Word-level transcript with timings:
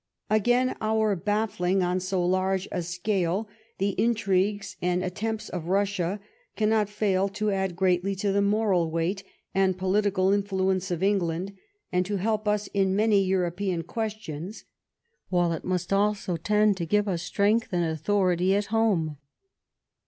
Again, 0.31 0.75
our 0.81 1.15
baffling 1.15 1.83
on 1.83 1.99
so 1.99 2.25
large 2.25 2.67
a 2.71 2.81
scale 2.81 3.47
the 3.77 3.91
intrigues 4.01 4.75
and 4.81 5.03
attempts 5.03 5.47
of 5.47 5.67
Russia 5.67 6.19
cannot 6.55 6.89
fail 6.89 7.29
to 7.29 7.51
add 7.51 7.75
greatly 7.75 8.15
to 8.15 8.31
the 8.31 8.41
moral 8.41 8.89
weight 8.89 9.23
and 9.53 9.77
political 9.77 10.33
influence 10.33 10.89
!of 10.89 11.03
England, 11.03 11.55
and 11.91 12.03
to 12.07 12.15
help 12.17 12.47
us 12.47 12.67
ia 12.73 12.87
many 12.87 13.23
European 13.23 13.83
questions, 13.83 14.65
while 15.29 15.51
it 15.53 15.63
must 15.63 15.93
also 15.93 16.35
tend 16.35 16.77
te 16.77 16.87
give 16.87 17.07
us 17.07 17.21
strength 17.21 17.67
and 17.71 17.85
authority 17.85 18.55
at 18.55 18.65
home. 18.73 19.17